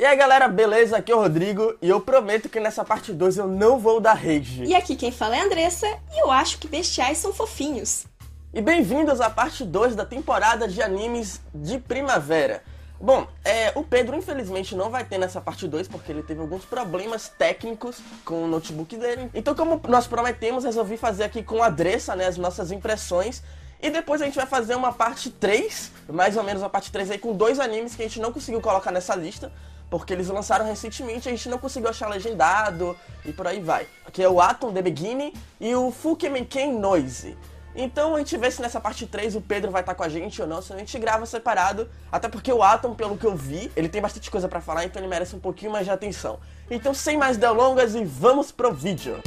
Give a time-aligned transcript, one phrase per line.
[0.00, 0.96] E aí galera, beleza?
[0.96, 4.14] Aqui é o Rodrigo e eu prometo que nessa parte 2 eu não vou dar
[4.14, 4.64] rage.
[4.64, 8.06] E aqui quem fala é a Andressa e eu acho que bestiais são fofinhos.
[8.54, 12.62] E bem-vindos à parte 2 da temporada de animes de primavera.
[12.98, 16.64] Bom, é, o Pedro infelizmente não vai ter nessa parte 2 porque ele teve alguns
[16.64, 19.28] problemas técnicos com o notebook dele.
[19.34, 23.42] Então, como nós prometemos, resolvi fazer aqui com a Andressa né, as nossas impressões.
[23.82, 27.12] E depois a gente vai fazer uma parte 3, mais ou menos uma parte 3
[27.12, 29.50] aí com dois animes que a gente não conseguiu colocar nessa lista
[29.90, 33.86] porque eles lançaram recentemente a gente não conseguiu achar legendado e por aí vai.
[34.12, 37.36] Que é o Atom The Beginning e o Fukemenken Noise.
[37.74, 40.40] Então a gente vê se nessa parte 3 o Pedro vai estar com a gente
[40.40, 41.88] ou não, senão a gente grava separado.
[42.10, 45.00] Até porque o Atom, pelo que eu vi, ele tem bastante coisa para falar, então
[45.00, 46.38] ele merece um pouquinho mais de atenção.
[46.70, 49.20] Então sem mais delongas e vamos pro vídeo.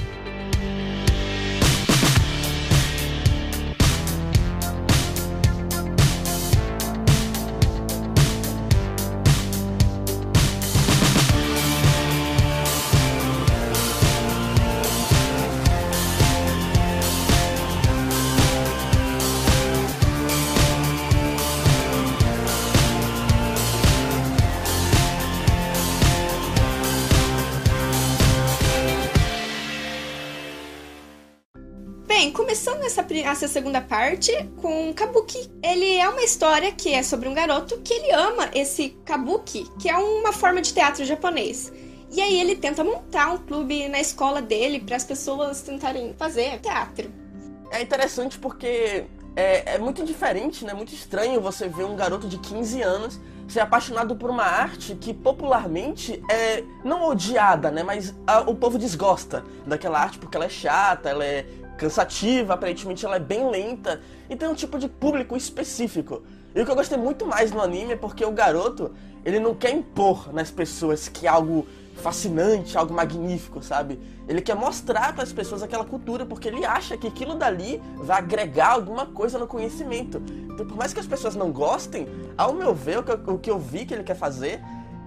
[33.22, 35.52] Essa segunda parte com Kabuki.
[35.62, 39.90] Ele é uma história que é sobre um garoto que ele ama esse Kabuki, que
[39.90, 41.72] é uma forma de teatro japonês.
[42.12, 46.60] E aí ele tenta montar um clube na escola dele para as pessoas tentarem fazer
[46.60, 47.12] teatro.
[47.72, 49.06] É interessante porque
[49.36, 50.74] é, é muito diferente, né?
[50.74, 55.14] Muito estranho você ver um garoto de 15 anos ser apaixonado por uma arte que
[55.14, 57.84] popularmente é não odiada, né?
[57.84, 61.46] Mas a- o povo desgosta daquela arte porque ela é chata, ela é
[61.78, 66.24] cansativa, aparentemente ela é bem lenta e tem um tipo de público específico.
[66.56, 68.92] E o que eu gostei muito mais no anime é porque o garoto,
[69.26, 71.66] ele não quer impor nas pessoas que é algo
[71.96, 74.00] fascinante, algo magnífico, sabe?
[74.28, 78.18] Ele quer mostrar para as pessoas aquela cultura porque ele acha que aquilo dali vai
[78.18, 80.22] agregar alguma coisa no conhecimento.
[80.52, 83.40] Então, por mais que as pessoas não gostem, ao meu ver, o que eu, o
[83.40, 84.62] que eu vi que ele quer fazer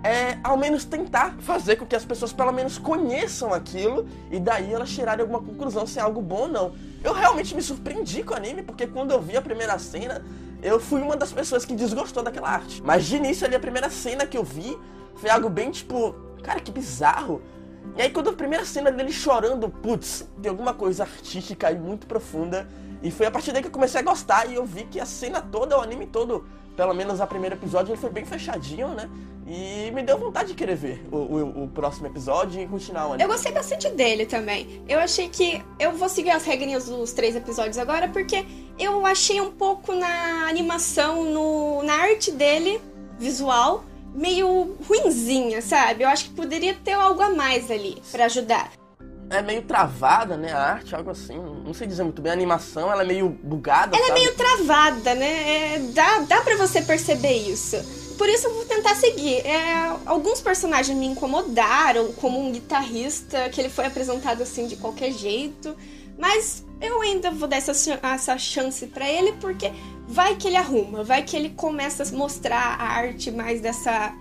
[0.07, 4.73] é ao menos tentar fazer com que as pessoas pelo menos conheçam aquilo e daí
[4.73, 6.73] elas tirarem alguma conclusão se é algo bom ou não.
[7.03, 10.25] Eu realmente me surpreendi com o anime porque quando eu vi a primeira cena,
[10.63, 12.81] eu fui uma das pessoas que desgostou daquela arte.
[12.85, 14.79] Mas de início ali a primeira cena que eu vi
[15.17, 17.43] foi algo bem tipo, cara, que bizarro.
[17.97, 22.07] E aí quando a primeira cena dele chorando, putz, tem alguma coisa artística aí muito
[22.07, 22.69] profunda.
[23.03, 25.07] E foi a partir daí que eu comecei a gostar e eu vi que a
[25.07, 26.47] cena toda, o anime todo,
[26.77, 29.09] pelo menos a primeiro episódio, ele foi bem fechadinho, né?
[29.47, 33.13] E me deu vontade de querer ver o, o, o próximo episódio e continuar o
[33.13, 33.23] anime.
[33.23, 34.83] Eu gostei bastante dele também.
[34.89, 35.63] Eu achei que.
[35.79, 38.45] Eu vou seguir as regrinhas dos três episódios agora, porque
[38.79, 42.81] eu achei um pouco na animação, no, na arte dele,
[43.19, 46.03] visual, meio ruinzinha, sabe?
[46.03, 48.73] Eu acho que poderia ter algo a mais ali pra ajudar.
[49.29, 50.53] É meio travada, né?
[50.53, 51.37] A arte, algo assim.
[51.65, 52.31] Não sei dizer muito bem.
[52.31, 54.21] A animação, ela é meio bugada, Ela é sabe?
[54.21, 55.75] meio travada, né?
[55.75, 57.77] É, dá, dá pra você perceber isso.
[58.17, 59.45] Por isso eu vou tentar seguir.
[59.47, 65.13] É, alguns personagens me incomodaram, como um guitarrista, que ele foi apresentado assim de qualquer
[65.13, 65.77] jeito.
[66.19, 67.73] Mas eu ainda vou dar essa,
[68.03, 69.71] essa chance pra ele, porque
[70.09, 74.15] vai que ele arruma, vai que ele começa a mostrar a arte mais dessa,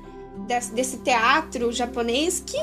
[0.48, 2.58] desse, desse teatro japonês que,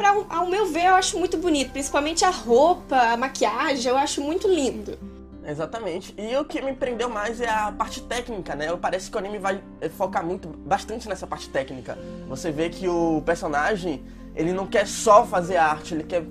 [0.00, 1.72] pra, ao meu ver, eu acho muito bonito.
[1.72, 4.98] Principalmente a roupa, a maquiagem, eu acho muito lindo.
[5.46, 6.14] Exatamente.
[6.16, 8.74] E o que me prendeu mais é a parte técnica, né?
[8.76, 11.98] Parece que o anime vai eh, focar muito, bastante nessa parte técnica.
[12.28, 14.02] Você vê que o personagem,
[14.34, 16.24] ele não quer só fazer arte, ele quer...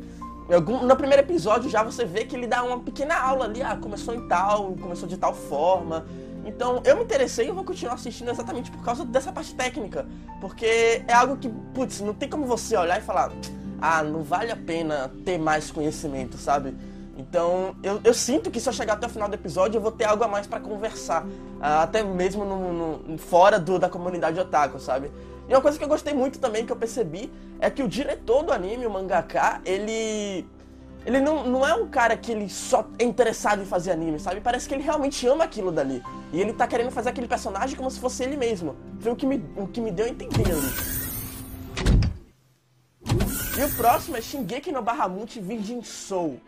[0.83, 4.15] No primeiro episódio já você vê que ele dá uma pequena aula ali, ah, começou
[4.15, 6.07] em tal, começou de tal forma.
[6.43, 10.07] Então eu me interessei e vou continuar assistindo exatamente por causa dessa parte técnica.
[10.41, 13.31] Porque é algo que, putz, não tem como você olhar e falar,
[13.81, 16.75] ah, não vale a pena ter mais conhecimento, sabe?
[17.17, 19.91] Então, eu, eu sinto que se eu chegar até o final do episódio, eu vou
[19.91, 21.25] ter algo a mais pra conversar.
[21.59, 25.11] ah, até mesmo no, no- fora do, da comunidade otaku, sabe?
[25.47, 27.29] E uma coisa que eu gostei muito também, que eu percebi,
[27.59, 30.47] é que o diretor do anime, o mangaka, ele...
[31.05, 34.41] Ele não, não é um cara que ele só é interessado em fazer anime, sabe?
[34.41, 36.03] Parece que ele realmente ama aquilo dali.
[36.31, 38.75] E ele tá querendo fazer aquele personagem como se fosse ele mesmo.
[38.99, 40.98] Foi o que me, o que me deu a entender ali.
[43.59, 46.39] E o próximo é Shingeki no Bahamut Virgin Soul.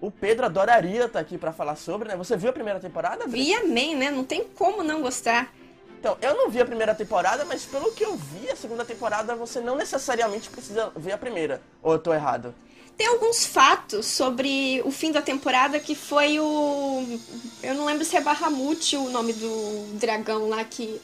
[0.00, 2.14] O Pedro adoraria estar aqui pra falar sobre, né?
[2.14, 3.26] Você viu a primeira temporada?
[3.26, 4.08] Vi amém, né?
[4.08, 5.52] Não tem como não gostar.
[5.98, 9.34] Então, eu não vi a primeira temporada, mas pelo que eu vi, a segunda temporada
[9.34, 11.60] você não necessariamente precisa ver a primeira.
[11.82, 12.54] Ou eu tô errado?
[12.96, 17.18] Tem alguns fatos sobre o fim da temporada que foi o.
[17.64, 21.00] Eu não lembro se é Bahamut o nome do dragão lá que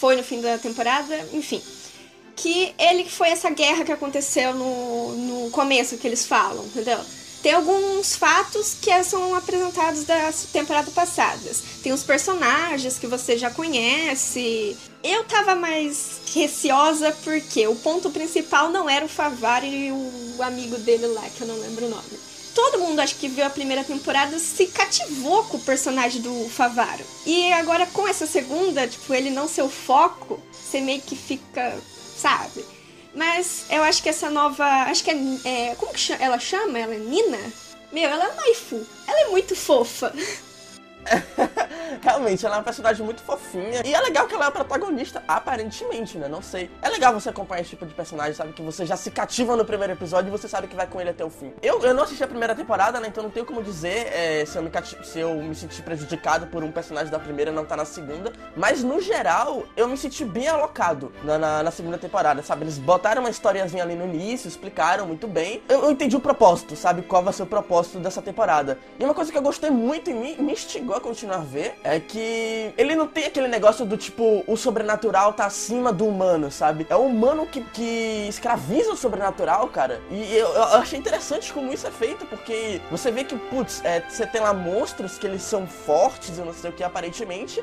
[0.00, 1.16] foi no fim da temporada.
[1.32, 1.62] Enfim.
[2.36, 7.00] Que ele foi essa guerra que aconteceu no, no começo que eles falam, entendeu?
[7.42, 11.62] Tem alguns fatos que são apresentados das temporadas passadas.
[11.82, 14.76] Tem os personagens que você já conhece.
[15.02, 20.76] Eu tava mais receosa porque o ponto principal não era o Favar e o amigo
[20.78, 22.18] dele lá, que eu não lembro o nome.
[22.52, 27.04] Todo mundo, acho que viu a primeira temporada, se cativou com o personagem do Favaro.
[27.24, 31.78] E agora com essa segunda, tipo, ele não ser o foco, você meio que fica,
[32.16, 32.64] sabe?
[33.14, 34.64] Mas eu acho que essa nova.
[34.64, 35.70] Acho que é.
[35.70, 36.78] é como que ela chama?
[36.78, 37.38] Ela é Nina?
[37.92, 38.86] Meu, ela é Maifu.
[39.06, 40.12] Ela é muito fofa.
[42.02, 43.82] Realmente, ela é uma personagem muito fofinha.
[43.84, 46.28] E é legal que ela é a protagonista, aparentemente, né?
[46.28, 46.70] Não sei.
[46.82, 48.52] É legal você acompanhar esse tipo de personagem, sabe?
[48.52, 51.10] Que você já se cativa no primeiro episódio e você sabe que vai com ele
[51.10, 51.52] até o fim.
[51.62, 53.08] Eu, eu não assisti a primeira temporada, né?
[53.08, 54.70] Então não tenho como dizer é, se, eu me
[55.02, 58.32] se eu me senti prejudicado por um personagem da primeira não tá na segunda.
[58.56, 62.64] Mas no geral, eu me senti bem alocado na, na, na segunda temporada, sabe?
[62.64, 65.62] Eles botaram uma historiazinha ali no início, explicaram muito bem.
[65.68, 67.02] Eu, eu entendi o propósito, sabe?
[67.02, 68.78] Qual vai ser o propósito dessa temporada.
[68.98, 71.78] E uma coisa que eu gostei muito e me, me instigou a continuar a ver
[71.82, 76.50] é que ele não tem aquele negócio do tipo, o sobrenatural tá acima do humano,
[76.50, 76.86] sabe?
[76.88, 80.00] É o humano que, que escraviza o sobrenatural, cara.
[80.10, 84.00] E eu, eu achei interessante como isso é feito, porque você vê que, putz, é,
[84.00, 87.62] você tem lá monstros que eles são fortes, eu não sei o que, aparentemente,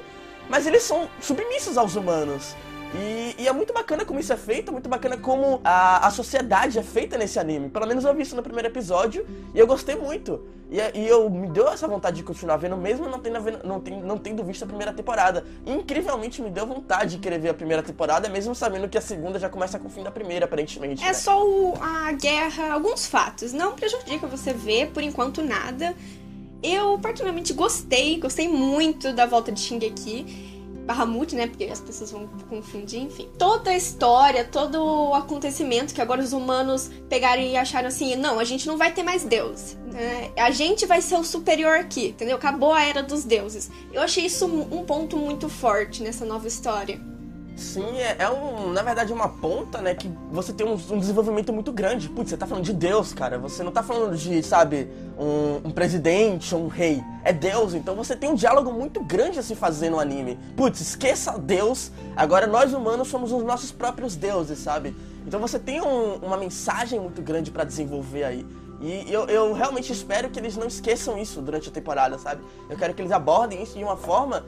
[0.50, 2.56] mas eles são submissos aos humanos.
[2.96, 6.12] E, e, é muito bacana como isso é feito, é muito bacana como a, a
[6.12, 7.70] sociedade é feita nesse anime.
[7.70, 10.46] Pelo menos eu vi isso no primeiro episódio e eu gostei muito.
[10.70, 14.06] E, e eu me deu essa vontade de continuar vendo, mesmo não tendo, não, tendo,
[14.06, 15.44] não tendo visto a primeira temporada.
[15.66, 19.02] E, incrivelmente me deu vontade de querer ver a primeira temporada, mesmo sabendo que a
[19.02, 21.04] segunda já começa com o fim da primeira, aparentemente.
[21.04, 21.14] É né?
[21.14, 23.54] só o, a guerra, alguns fatos.
[23.54, 25.96] Não prejudica você ver, por enquanto nada.
[26.62, 30.53] Eu particularmente gostei, gostei muito da volta de Shingeki.
[30.86, 31.48] Bahamut, né?
[31.48, 33.30] Porque as pessoas vão confundir, enfim.
[33.38, 38.40] Toda a história, todo o acontecimento que agora os humanos pegaram e acharam assim: não,
[38.40, 39.78] a gente não vai ter mais Deus.
[39.92, 40.32] Né?
[40.38, 42.36] A gente vai ser o superior aqui, entendeu?
[42.36, 43.70] Acabou a era dos deuses.
[43.92, 47.00] Eu achei isso um ponto muito forte nessa nova história.
[47.56, 51.54] Sim, é, é, um, na verdade uma ponta, né, que você tem um, um, desenvolvimento
[51.54, 52.10] muito grande.
[52.10, 53.38] Putz, você tá falando de Deus, cara.
[53.38, 57.04] Você não tá falando de, sabe, um, um presidente ou um rei.
[57.24, 60.38] É Deus, então você tem um diálogo muito grande a se fazer no anime.
[60.58, 64.96] Putz, esqueça Deus, agora nós humanos somos os nossos próprios deuses, sabe?
[65.26, 68.46] Então você tem um, uma mensagem muito grande para desenvolver aí.
[68.82, 72.42] E eu, eu realmente espero que eles não esqueçam isso durante a temporada, sabe?
[72.70, 74.44] Eu quero que eles abordem isso de uma forma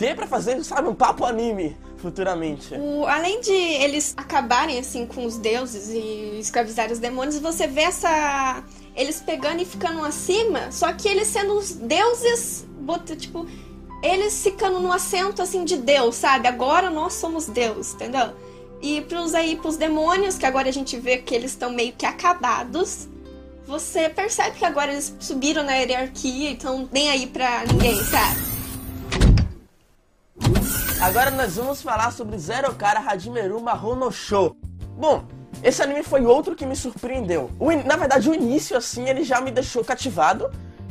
[0.00, 2.74] dê para fazer, sabe, um papo anime futuramente.
[2.74, 7.82] O, além de eles acabarem assim com os deuses e escravizarem os demônios, você vê
[7.82, 8.64] essa
[8.96, 12.66] eles pegando e ficando acima, só que eles sendo os deuses,
[13.18, 13.46] tipo,
[14.02, 16.48] eles ficando no assento assim de Deus, sabe?
[16.48, 18.32] Agora nós somos Deus, entendeu?
[18.80, 22.06] E pros aí pros demônios, que agora a gente vê que eles estão meio que
[22.06, 23.06] acabados,
[23.66, 28.49] você percebe que agora eles subiram na hierarquia, então nem aí pra ninguém, sabe?
[31.02, 34.54] Agora nós vamos falar sobre Zero Cara Hajimeru Mahou no Show.
[34.98, 35.24] Bom,
[35.62, 37.50] esse anime foi outro que me surpreendeu.
[37.86, 40.50] Na verdade, o início, assim, ele já me deixou cativado.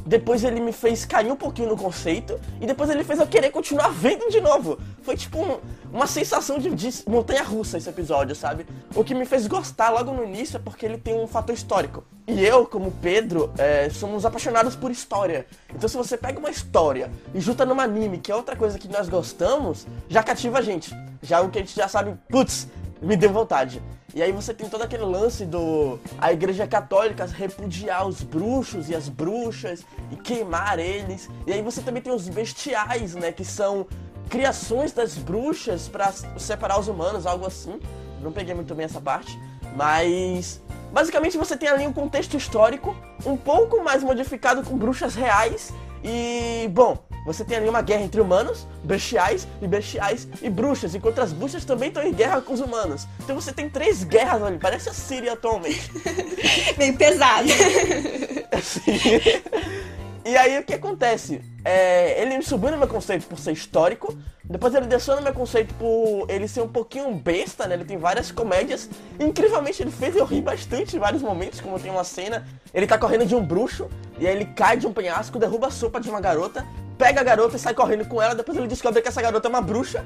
[0.10, 2.40] Depois ele me fez cair um pouquinho no conceito.
[2.60, 4.80] E depois ele fez eu querer continuar vendo de novo.
[5.04, 5.60] Foi tipo um,
[5.94, 8.66] uma sensação de, de montanha russa esse episódio, sabe?
[8.96, 12.04] O que me fez gostar logo no início é porque ele tem um fator histórico.
[12.28, 15.46] E eu, como Pedro, é, somos apaixonados por história.
[15.72, 18.88] Então se você pega uma história e junta num anime, que é outra coisa que
[18.88, 20.92] nós gostamos, já cativa a gente.
[21.22, 22.68] Já o que a gente já sabe, putz,
[23.02, 23.82] me deu vontade.
[24.14, 28.96] E aí você tem todo aquele lance do a igreja católica repudiar os bruxos e
[28.96, 31.30] as bruxas e queimar eles.
[31.46, 33.86] E aí você também tem os bestiais, né, que são
[34.30, 37.80] criações das bruxas para separar os humanos, algo assim.
[38.22, 39.40] Não peguei muito bem essa parte,
[39.76, 45.72] mas Basicamente você tem ali um contexto histórico um pouco mais modificado com bruxas reais
[46.04, 51.20] e, bom, você tem ali uma guerra entre humanos, bestiais e bestiais e bruxas, enquanto
[51.20, 53.08] as bruxas também estão em guerra com os humanos.
[53.24, 55.92] Então você tem três guerras ali, parece a Síria atualmente.
[56.78, 57.48] Bem pesado.
[58.62, 59.00] Sim.
[60.26, 61.42] E aí o que acontece?
[61.66, 64.16] É, ele subiu no meu conceito por ser histórico,
[64.50, 67.76] depois ele desceu no meu conceito por ele ser um pouquinho besta, né?
[67.76, 68.90] Ele tem várias comédias.
[69.20, 72.98] Incrivelmente ele fez eu rir bastante em vários momentos, como tem uma cena, ele tá
[72.98, 73.88] correndo de um bruxo,
[74.18, 76.66] e aí ele cai de um penhasco, derruba a sopa de uma garota,
[76.98, 79.50] pega a garota e sai correndo com ela, depois ele descobre que essa garota é
[79.50, 80.04] uma bruxa,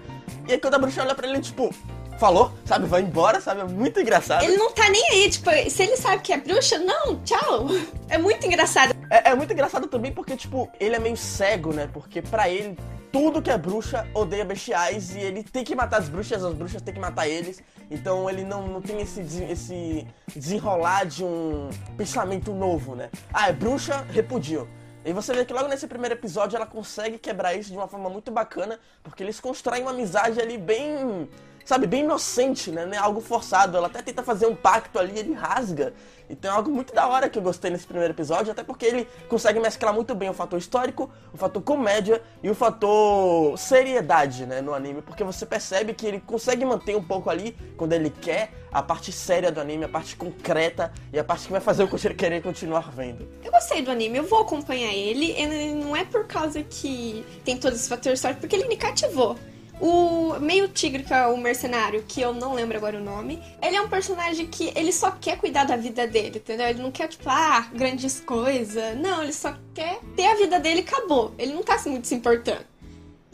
[0.47, 1.73] e aí quando a bruxa olha pra ele, tipo,
[2.19, 2.85] falou, sabe?
[2.85, 3.61] Vai embora, sabe?
[3.61, 4.43] É muito engraçado.
[4.43, 7.67] Ele não tá nem aí, tipo, se ele sabe que é bruxa, não, tchau.
[8.09, 8.92] É muito engraçado.
[9.13, 11.87] É, é, muito engraçado também porque, tipo, ele é meio cego, né?
[11.93, 12.75] Porque pra ele,
[13.11, 16.81] tudo que é bruxa odeia bestiais e ele tem que matar as bruxas, as bruxas
[16.81, 17.61] têm que matar eles.
[17.91, 23.11] Então ele não, não tem esse, esse desenrolar de um pensamento novo, né?
[23.31, 24.67] Ah, é bruxa, repudio.
[25.05, 28.09] E você vê que logo nesse primeiro episódio ela consegue quebrar isso de uma forma
[28.09, 31.29] muito bacana, porque eles constroem uma amizade ali bem
[31.65, 32.89] sabe, bem inocente, né?
[32.93, 33.77] É algo forçado.
[33.77, 35.93] Ela até tenta fazer um pacto ali, ele rasga.
[36.33, 39.07] Então é algo muito da hora que eu gostei nesse primeiro episódio, até porque ele
[39.29, 44.59] consegue mesclar muito bem o fator histórico, o fator comédia e o fator seriedade, né,
[44.59, 48.51] no anime, porque você percebe que ele consegue manter um pouco ali, quando ele quer,
[48.71, 51.87] a parte séria do anime, a parte concreta e a parte que vai fazer o
[51.87, 53.27] Koshiro querer continuar vendo.
[53.43, 57.57] Eu gostei do anime, eu vou acompanhar ele, e não é por causa que tem
[57.57, 59.37] todo esse fator histórico, porque ele me cativou.
[59.79, 63.75] O meio tigre, que é o mercenário, que eu não lembro agora o nome, ele
[63.75, 66.67] é um personagem que ele só quer cuidar da vida dele, entendeu?
[66.67, 68.97] Ele não quer, tipo, ah, grandes coisas.
[68.97, 71.33] Não, ele só quer ter a vida dele e acabou.
[71.37, 72.65] Ele não tá muito se importando.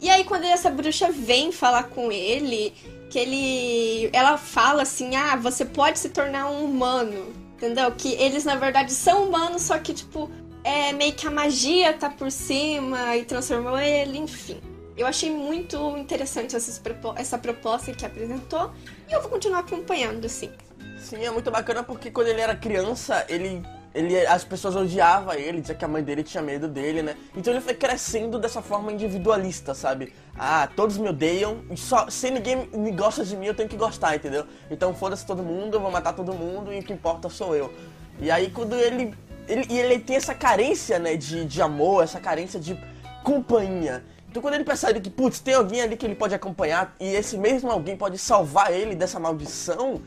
[0.00, 2.72] E aí, quando essa bruxa vem falar com ele,
[3.10, 4.10] que ele.
[4.12, 7.92] Ela fala assim: ah, você pode se tornar um humano, entendeu?
[7.92, 10.30] Que eles, na verdade, são humanos, só que, tipo,
[10.64, 14.58] é meio que a magia tá por cima e transformou ele, enfim.
[15.00, 18.70] Eu achei muito interessante essa, proposta que apresentou
[19.08, 20.50] e eu vou continuar acompanhando, assim.
[20.98, 23.62] Sim, é muito bacana porque quando ele era criança, ele
[23.94, 27.16] ele, as pessoas odiavam ele, dizia que a mãe dele tinha medo dele, né?
[27.34, 30.12] Então ele foi crescendo dessa forma individualista, sabe?
[30.38, 33.78] Ah, todos me odeiam, e só se ninguém me gosta de mim, eu tenho que
[33.78, 34.44] gostar, entendeu?
[34.70, 37.72] Então foda-se todo mundo, eu vou matar todo mundo e o que importa sou eu.
[38.20, 39.14] E aí quando ele.
[39.48, 42.78] Ele, ele tem essa carência, né, de, de amor, essa carência de
[43.24, 44.04] companhia.
[44.30, 47.36] Então quando ele percebe que, putz, tem alguém ali que ele pode acompanhar e esse
[47.36, 50.00] mesmo alguém pode salvar ele dessa maldição,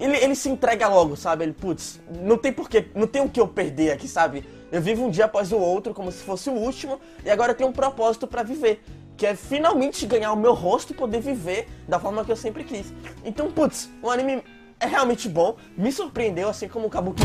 [0.00, 1.44] ele, ele se entrega logo, sabe?
[1.44, 4.42] Ele, putz, não tem porquê, não tem o que eu perder aqui, sabe?
[4.72, 7.54] Eu vivo um dia após o outro como se fosse o último e agora eu
[7.54, 8.82] tenho um propósito para viver.
[9.18, 12.64] Que é finalmente ganhar o meu rosto e poder viver da forma que eu sempre
[12.64, 12.90] quis.
[13.22, 14.42] Então, putz, o anime
[14.80, 17.22] é realmente bom, me surpreendeu, assim como o Kabuki.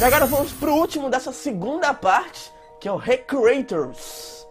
[0.00, 2.50] E agora vamos pro último dessa segunda parte,
[2.82, 4.44] que é o Recreators.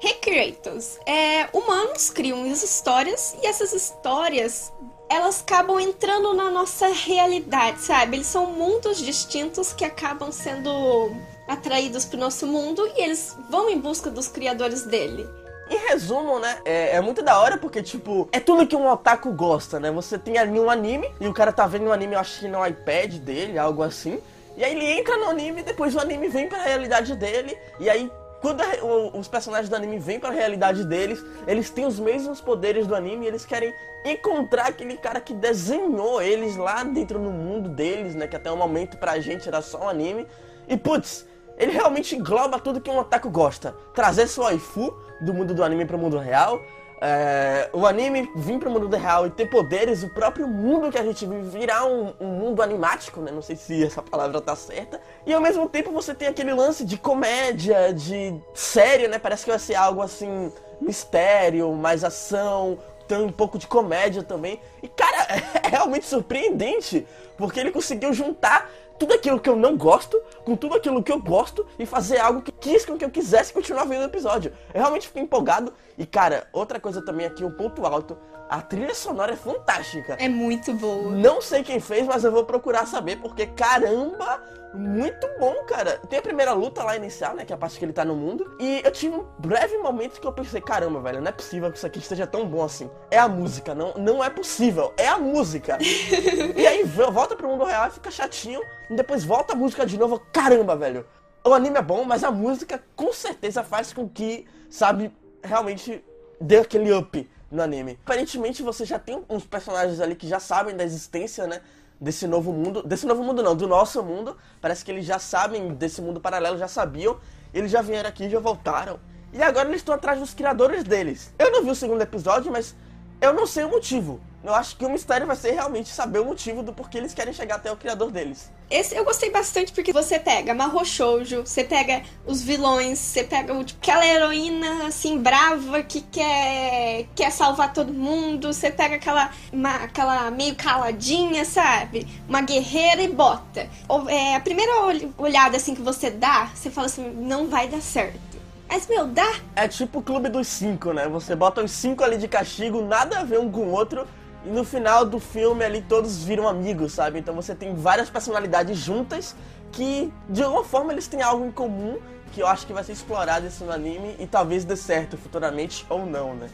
[0.00, 0.98] Recreators.
[1.06, 4.72] É, humanos criam as histórias e essas histórias
[5.08, 8.16] elas acabam entrando na nossa realidade, sabe?
[8.16, 11.12] Eles são mundos distintos que acabam sendo
[11.46, 15.24] atraídos pro nosso mundo e eles vão em busca dos criadores dele.
[15.70, 19.32] Em resumo, né, é, é, muito da hora porque, tipo, é tudo que um otaku
[19.32, 19.92] gosta, né?
[19.92, 22.48] Você tem ali um anime e o cara tá vendo um anime, eu acho que
[22.48, 24.20] no iPad dele, algo assim.
[24.56, 28.10] E aí ele entra no anime, depois o anime vem pra realidade dele, e aí
[28.40, 31.98] quando a, o, os personagens do anime vêm para a realidade deles, eles têm os
[31.98, 37.18] mesmos poderes do anime e eles querem encontrar aquele cara que desenhou eles lá dentro
[37.18, 38.26] no mundo deles, né?
[38.26, 40.26] Que até o momento pra gente era só um anime.
[40.68, 41.26] E putz,
[41.58, 43.74] ele realmente engloba tudo que um otaku gosta.
[43.94, 46.60] Trazer sua waifu do mundo do anime para o mundo real,
[47.00, 51.04] é, o anime vir pro mundo real e ter poderes, o próprio mundo que a
[51.04, 53.30] gente vive virar um, um, mundo animático, né?
[53.30, 55.00] Não sei se essa palavra tá certa.
[55.26, 59.18] E ao mesmo tempo você tem aquele lance de comédia, de sério, né?
[59.18, 60.50] Parece que vai ser algo assim,
[60.80, 62.78] mistério, mais ação,
[63.14, 64.60] um pouco de comédia também.
[64.82, 65.26] E cara,
[65.62, 70.76] é realmente surpreendente, porque ele conseguiu juntar tudo aquilo que eu não gosto com tudo
[70.76, 74.02] aquilo que eu gosto e fazer algo que quis com que eu quisesse continuar vendo
[74.02, 74.52] o episódio.
[74.72, 75.72] Eu realmente fiquei empolgado.
[75.98, 78.16] E cara, outra coisa também aqui, um ponto alto,
[78.48, 80.16] a trilha sonora é fantástica.
[80.18, 81.10] É muito boa.
[81.10, 84.40] Não sei quem fez, mas eu vou procurar saber, porque caramba,
[84.72, 85.98] muito bom, cara.
[86.08, 87.44] Tem a primeira luta lá inicial, né?
[87.44, 88.56] Que é a parte que ele tá no mundo.
[88.60, 91.78] E eu tive um breve momento que eu pensei, caramba, velho, não é possível que
[91.78, 92.90] isso aqui esteja tão bom assim.
[93.10, 94.92] É a música, não, não é possível.
[94.96, 95.78] É a música.
[96.56, 98.60] e aí volta pro mundo real e fica chatinho.
[98.90, 100.20] E depois volta a música de novo.
[100.32, 101.06] Caramba, velho.
[101.44, 105.12] O anime é bom, mas a música com certeza faz com que, sabe,
[105.42, 106.04] realmente
[106.40, 107.98] dê aquele up no anime.
[108.04, 111.60] Aparentemente você já tem uns personagens ali que já sabem da existência, né?
[112.00, 112.82] Desse novo mundo.
[112.82, 114.36] Desse novo mundo não, do nosso mundo.
[114.60, 117.18] Parece que eles já sabem desse mundo paralelo, já sabiam.
[117.54, 118.98] Eles já vieram aqui já voltaram.
[119.32, 121.32] E agora eles estão atrás dos criadores deles.
[121.38, 122.74] Eu não vi o segundo episódio, mas
[123.20, 124.20] eu não sei o motivo.
[124.46, 127.32] Eu acho que o mistério vai ser realmente saber o motivo do porquê eles querem
[127.32, 128.48] chegar até o criador deles.
[128.70, 133.52] Esse eu gostei bastante porque você pega Mahou Shoujo, você pega os vilões, você pega
[133.64, 139.74] tipo, aquela heroína assim brava que quer quer salvar todo mundo, você pega aquela uma,
[139.82, 142.06] aquela meio caladinha, sabe?
[142.28, 143.68] Uma guerreira e bota.
[144.08, 144.72] É, a primeira
[145.18, 148.36] olhada assim que você dá, você fala assim, não vai dar certo.
[148.68, 149.40] Mas, meu, dá?
[149.54, 151.08] É tipo o clube dos cinco, né?
[151.08, 154.06] Você bota os cinco ali de castigo, nada a ver um com o outro,
[154.46, 157.18] e no final do filme ali todos viram amigos, sabe?
[157.18, 159.34] Então você tem várias personalidades juntas
[159.72, 161.98] que de alguma forma eles têm algo em comum
[162.32, 165.84] que eu acho que vai ser explorado isso no anime e talvez dê certo futuramente
[165.88, 166.48] ou não, né?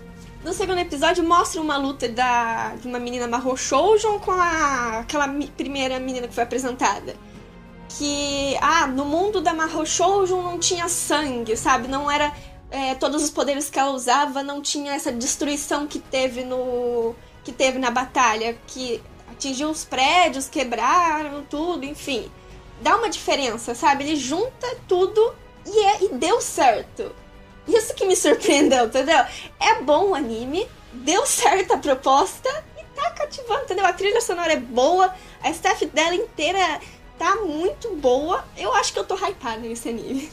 [0.45, 5.29] No segundo episódio mostra uma luta da, de uma menina Mahou Shoujon com a, aquela
[5.57, 7.15] primeira menina que foi apresentada.
[7.89, 11.89] Que, ah, no mundo da Mahou Shoujon não tinha sangue, sabe?
[11.89, 12.33] Não era...
[12.71, 17.15] É, todos os poderes que ela usava não tinha essa destruição que teve no...
[17.45, 22.31] que teve na batalha, que atingiu os prédios, quebraram tudo, enfim.
[22.81, 24.05] Dá uma diferença, sabe?
[24.05, 25.35] Ele junta tudo
[25.67, 27.13] e, é, e deu certo.
[27.67, 29.25] Isso que me surpreendeu, entendeu?
[29.61, 33.87] É bom o anime, deu certo a proposta e tá cativando, entendeu?
[33.87, 36.81] A trilha sonora é boa, a staff dela inteira
[37.19, 38.45] tá muito boa.
[38.57, 40.31] Eu acho que eu tô hypada nesse anime.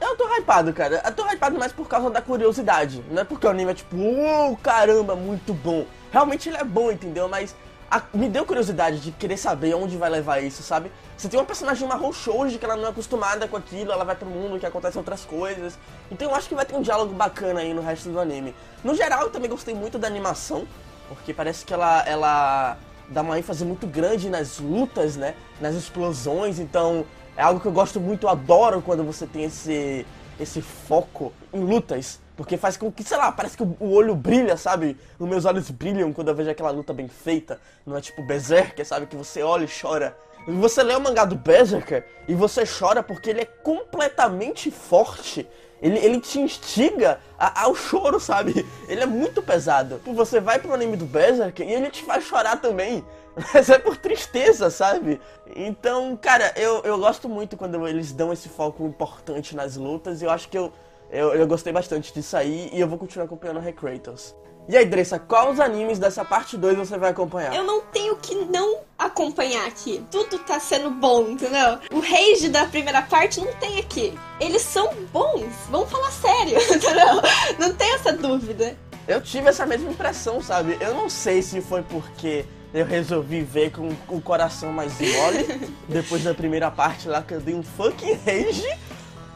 [0.00, 1.02] Eu tô hypado, cara.
[1.04, 3.04] Eu tô hypado mais por causa da curiosidade.
[3.10, 5.84] Não é porque o anime é tipo, oh, caramba, muito bom.
[6.10, 7.28] Realmente ele é bom, entendeu?
[7.28, 7.54] Mas
[7.90, 10.92] a, me deu curiosidade de querer saber onde vai levar isso, sabe?
[11.16, 12.12] Você tem uma personagem marrom
[12.46, 15.24] de que ela não é acostumada com aquilo, ela vai pro mundo que acontecem outras
[15.24, 15.78] coisas.
[16.10, 18.54] Então eu acho que vai ter um diálogo bacana aí no resto do anime.
[18.84, 20.66] No geral, eu também gostei muito da animação,
[21.08, 25.34] porque parece que ela, ela dá uma ênfase muito grande nas lutas, né?
[25.60, 27.04] Nas explosões, então
[27.36, 30.06] é algo que eu gosto muito, eu adoro quando você tem esse,
[30.38, 32.20] esse foco em lutas.
[32.40, 34.96] Porque faz com que, sei lá, parece que o olho brilha, sabe?
[35.18, 37.60] Os meus olhos brilham quando eu vejo aquela luta bem feita.
[37.84, 39.04] Não é tipo Berserker, sabe?
[39.04, 40.16] Que você olha e chora.
[40.48, 45.46] Você lê o mangá do Berserker e você chora porque ele é completamente forte.
[45.82, 48.66] Ele, ele te instiga a, ao choro, sabe?
[48.88, 50.00] Ele é muito pesado.
[50.06, 53.04] Você vai pro anime do Berserker e ele te faz chorar também.
[53.52, 55.20] Mas é por tristeza, sabe?
[55.54, 60.20] Então, cara, eu, eu gosto muito quando eles dão esse foco importante nas lutas.
[60.20, 60.72] E eu acho que eu
[61.10, 64.34] eu, eu gostei bastante disso aí e eu vou continuar acompanhando o Recreators.
[64.68, 67.52] E aí, Dressa, quais os animes dessa parte 2 você vai acompanhar?
[67.52, 70.04] Eu não tenho que não acompanhar aqui.
[70.10, 71.78] Tudo tá sendo bom, entendeu?
[71.90, 74.16] O rage da primeira parte não tem aqui.
[74.38, 77.20] Eles são bons, vamos falar sério, entendeu?
[77.58, 78.76] Não tem essa dúvida.
[79.08, 80.78] Eu tive essa mesma impressão, sabe?
[80.80, 85.70] Eu não sei se foi porque eu resolvi ver com, com o coração mais mole
[85.88, 88.68] depois da primeira parte lá que eu dei um fucking rage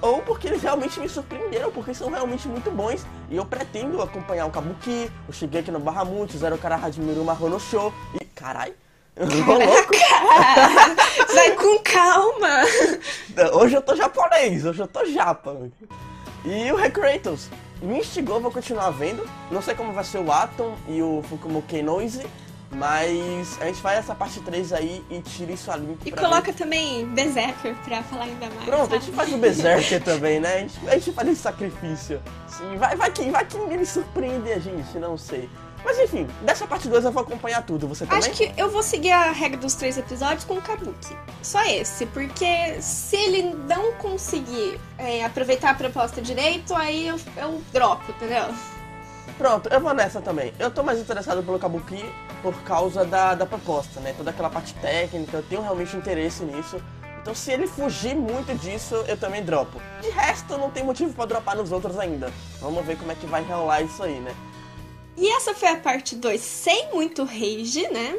[0.05, 3.07] ou porque eles realmente me surpreenderam, porque são realmente muito bons.
[3.31, 7.49] E eu pretendo acompanhar o Kabuki, o Shigeki no Bahamut, o Zero Kara Hajimiru Mahou
[7.49, 7.91] no Show.
[8.21, 8.75] E, carai,
[9.17, 9.95] eu tô louco.
[11.35, 12.65] Vai com calma.
[13.55, 15.71] Hoje eu tô japonês, hoje eu tô japa.
[16.45, 17.49] E o Recreators
[17.81, 19.27] me instigou, vou continuar vendo.
[19.51, 22.27] Não sei como vai ser o Atom e o Fukumoke Noise.
[22.75, 26.07] Mas a gente faz essa parte 3 aí e tira isso a limpo.
[26.07, 26.55] E coloca ver.
[26.55, 28.65] também Berserker pra falar ainda mais.
[28.65, 28.97] Pronto, sabe?
[28.97, 30.55] a gente faz o Berserker também, né?
[30.55, 32.21] A gente, a gente faz esse sacrifício.
[32.49, 35.49] Sim, vai, vai, que, vai que ele surpreende a gente, não sei.
[35.85, 37.87] Mas enfim, dessa parte 2 eu vou acompanhar tudo.
[37.89, 38.19] Você também?
[38.19, 41.15] Acho que eu vou seguir a regra dos três episódios com o Kabuki.
[41.43, 47.63] Só esse, porque se ele não conseguir é, aproveitar a proposta direito, aí eu, eu
[47.71, 48.47] dropo, entendeu?
[49.37, 50.55] Pronto, eu vou nessa também.
[50.59, 52.03] Eu tô mais interessado pelo Kabuki
[52.53, 54.13] por causa da, da proposta, né?
[54.17, 56.77] Toda aquela parte técnica, eu tenho realmente interesse nisso.
[57.23, 59.81] Então se ele fugir muito disso, eu também dropo.
[60.03, 62.31] De resto, não tem motivo para dropar nos outros ainda.
[62.61, 64.35] Vamos ver como é que vai rolar isso aí, né?
[65.17, 68.19] E essa foi a parte 2 sem muito rage, né?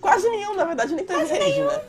[0.00, 1.66] Quase nenhum, na verdade, nem teve Quase rage, nenhum.
[1.68, 1.80] né?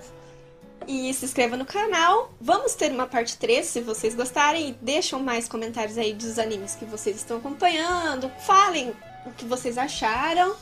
[0.85, 2.31] E se inscreva no canal.
[2.39, 4.69] Vamos ter uma parte 3 se vocês gostarem.
[4.69, 8.29] E deixam mais comentários aí dos animes que vocês estão acompanhando.
[8.45, 8.93] Falem
[9.25, 10.55] o que vocês acharam.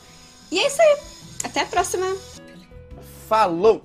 [0.52, 0.98] E é isso aí.
[1.44, 2.14] Até a próxima.
[3.26, 3.82] Falou!